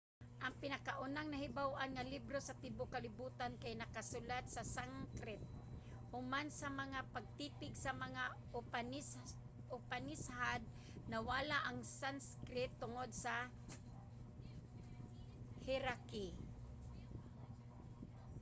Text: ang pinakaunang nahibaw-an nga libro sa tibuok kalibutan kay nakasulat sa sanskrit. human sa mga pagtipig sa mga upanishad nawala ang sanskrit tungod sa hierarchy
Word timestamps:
ang 0.45 0.53
pinakaunang 0.61 1.27
nahibaw-an 1.29 1.89
nga 1.93 2.07
libro 2.13 2.37
sa 2.43 2.57
tibuok 2.61 2.91
kalibutan 2.95 3.51
kay 3.61 3.73
nakasulat 3.77 4.43
sa 4.49 4.63
sanskrit. 4.75 5.43
human 6.13 6.47
sa 6.59 6.67
mga 6.81 6.99
pagtipig 7.15 7.73
sa 7.83 7.91
mga 8.03 8.23
upanishad 9.83 10.61
nawala 11.11 11.57
ang 11.63 11.79
sanskrit 12.01 12.71
tungod 12.81 13.09
sa 13.23 13.33
hierarchy 15.65 16.27